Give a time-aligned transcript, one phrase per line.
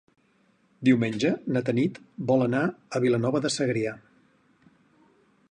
[0.87, 1.99] Diumenge na Tanit
[2.33, 2.63] vol anar
[2.99, 3.95] a Vilanova de Segrià.